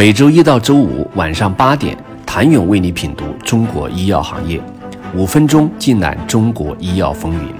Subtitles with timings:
[0.00, 4.58] 每周一到周五晚上八点，谭勇为你品读中国医药行业，
[5.14, 7.54] 五分钟尽览中国医药风云。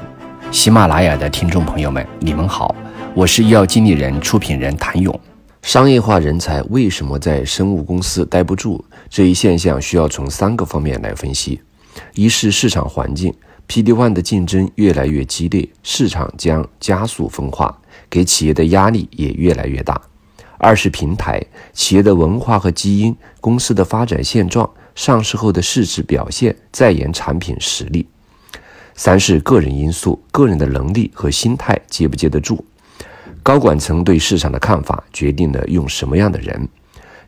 [0.50, 2.74] 喜马拉雅的听众朋友们，你们好，
[3.14, 5.20] 我是医药经理人、出品人谭勇。
[5.60, 8.82] 商业化人才为什么在生物公司待不住？
[9.10, 11.60] 这一现象需要从三个方面来分析：
[12.14, 13.34] 一是市场环境
[13.68, 17.78] ，PD-1 的竞争越来越激烈，市场将加速分化，
[18.08, 20.00] 给企业的压力也越来越大。
[20.60, 21.42] 二是平台
[21.72, 28.04] 企业的文化和基因、公司的发展现状、上市后的市值表现、在研产品实力；
[28.94, 32.62] 三是个人因素，个人的能力和心态接不接得住。
[33.42, 36.68] 高管层对市场的看法决定了用什么样的人。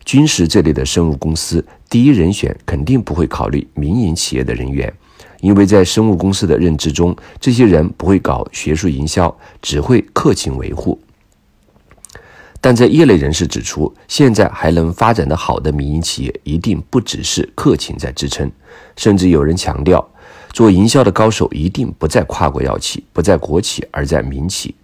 [0.04, 4.92] 军事这类的生物公司，第一人选肯定不会考虑民营企业的人员，
[5.40, 11.00] 因为在生物公司的认知中，这些人不会搞学术营销，只会客情维护。
[12.62, 18.48] 但在业内人士指出，现在还能发展的好的民营企业，一定不只是客情在支撑，
[18.96, 20.08] 甚至有人强调，
[20.52, 24.76] 做营销的高手一定不在跨国药企，不在国企，而在民企，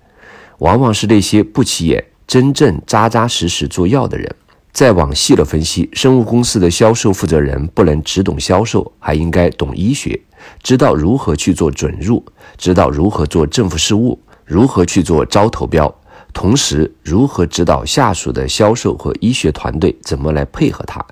[0.58, 4.34] 往往是那些不起眼、真正扎扎实实做药的人。
[4.72, 10.20] 再往细了分析，生物公司的销售负责人不能只懂销售，还应该懂医学，
[10.62, 12.24] 知道如何去做准入，
[12.56, 15.92] 知道如何做政府事务，如何去做招投标。
[16.32, 21.04] 同时，如何指导下属的销售和医学团队怎么来配合它，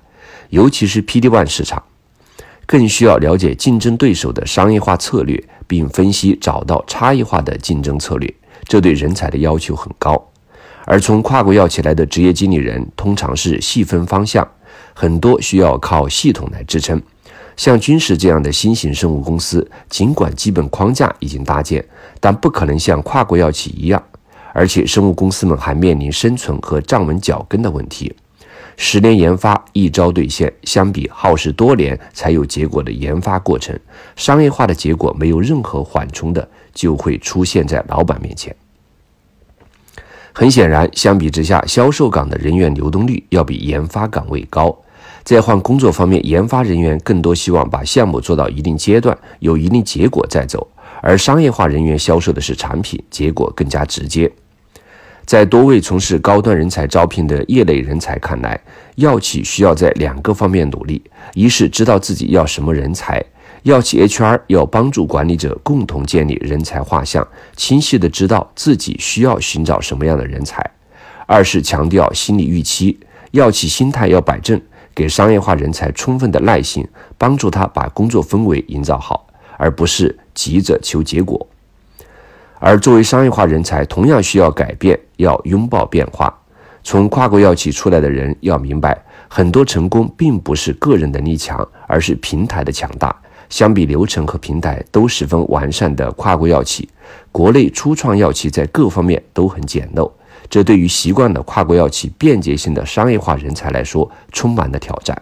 [0.49, 1.83] 尤其是 P D One 市场，
[2.65, 8.33] 更需要了解竞争对手的商业化策略，并分析找到差异化的竞争策略。
[8.63, 10.29] 这对人才的要求很高。
[10.85, 14.47] 而从跨国药企来的职业经理人，通常是细分方向，
[14.93, 17.01] 很多需要靠系统来支撑。
[17.57, 21.85] 像军事这样的新型生物公司，尽管基本框架已经搭建，
[22.21, 24.01] 但不可能像跨国药企一样。
[24.57, 28.11] 而且，生物公司们还面临生存和站稳脚跟的问题。
[28.75, 33.79] 十年研发一朝兑现，相比耗时多年才有结果的研发过程，
[34.15, 38.55] 商业化的结果没有任何缓冲的，就会出现在老板面前。
[40.33, 44.75] 很显然，相比之下，销售岗的人员流动率要比研发岗位高。
[45.23, 50.67] 在换工作方面，研发人员更多希望把项目做到一定阶段，有一定结果再走，
[51.03, 54.31] 而商业化人员销售的是产品，结果更加直接。
[55.27, 58.57] 在多位从事高端人才招聘的业内人才看来，
[58.95, 63.21] 药企需要在两个方面努力：一是知道自己要什么人才，
[63.63, 67.27] 药企 HR 要帮助管理者共同建立人才画像，
[67.57, 70.61] 清晰地知道自己需要寻找什么样的人才；
[71.25, 72.97] 二是强调心理预期，
[73.31, 74.61] 药企心态要摆正，
[74.95, 76.87] 给商业化人才充分的耐心，
[77.17, 79.27] 帮助他把工作氛围营造好，
[79.57, 81.45] 而不是急着求结果。
[82.59, 86.33] 而作为商业化人才，同样需要改变，要拥抱变化。
[86.83, 88.97] 从跨国药企出来的人要明白，
[89.27, 93.15] 很多成功并不是个人能力强，而是平台的强大。
[93.49, 96.89] 相比流程和平台都十分完善的跨国药企，
[97.31, 100.11] 国内初创药企在各方面都很简陋，
[100.49, 105.21] 这对于习惯了跨国药企便捷性的商业化人才来说，充满了挑战。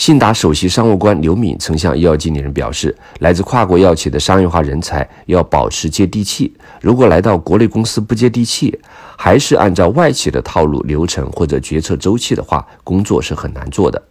[0.00, 6.50] 信达首席商务官刘敏曾向医药经理人表示，来自跨国药企的商业化人才要保持接地气。
[6.80, 8.80] 如果来到国内公司不接地气，
[9.18, 14.02] 还是按照外企的套路、流程或者决策周期的话，工作是很难做的。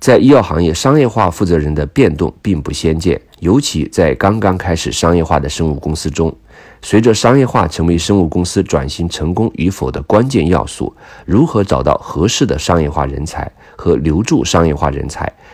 [0.00, 6.36] 在医药行业，商业化负责人的变动并不鲜见，尤其在刚刚开始商业化的生物公司中。
[6.82, 15.30] 随着商业化成为生物公司转型成功与否的关键要素，如何找到合适的商业化人才和留住商业化人才，